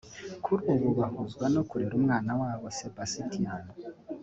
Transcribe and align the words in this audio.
kuri 0.43 0.61
ubu 0.73 0.87
bahuzwa 0.97 1.45
no 1.53 1.61
kurera 1.69 1.93
umwana 1.99 2.31
wabo 2.41 2.65
Sebastian 2.77 3.63